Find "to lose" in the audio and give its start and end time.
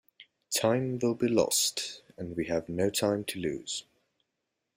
3.25-3.83